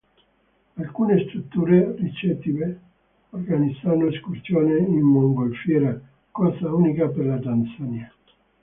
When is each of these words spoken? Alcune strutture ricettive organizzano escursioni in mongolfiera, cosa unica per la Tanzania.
Alcune 0.77 1.19
strutture 1.27 1.93
ricettive 1.97 2.79
organizzano 3.29 4.07
escursioni 4.07 4.79
in 4.79 4.99
mongolfiera, 5.01 5.95
cosa 6.31 6.73
unica 6.73 7.07
per 7.07 7.25
la 7.27 7.37
Tanzania. 7.37 8.11